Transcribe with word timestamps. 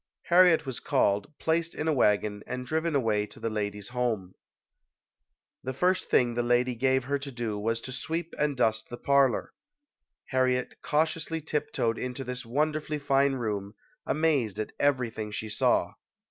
Harriet 0.29 0.65
was 0.65 0.79
called, 0.79 1.31
placed 1.37 1.75
in 1.75 1.87
a 1.87 1.93
wagon 1.93 2.41
and 2.47 2.65
driven 2.65 2.95
away 2.95 3.27
to 3.27 3.39
the 3.39 3.51
lady's 3.51 3.89
home. 3.89 4.33
The 5.61 5.75
first 5.75 6.09
thing 6.09 6.33
the 6.33 6.41
lady 6.41 6.73
gave 6.73 7.03
her 7.03 7.19
to 7.19 7.31
do 7.31 7.59
was 7.59 7.79
to 7.81 7.91
sweep 7.91 8.33
and 8.39 8.57
dust 8.57 8.89
the 8.89 8.97
parlor. 8.97 9.53
Harriet 10.29 10.81
cautiously 10.81 11.39
tiptoed 11.39 11.99
into 11.99 12.23
this 12.23 12.47
wonderfully 12.47 12.97
fine 12.97 13.33
room, 13.33 13.75
amazed 14.07 14.57
at 14.57 14.71
everything 14.79 15.31
she 15.31 15.49
saw. 15.49 15.93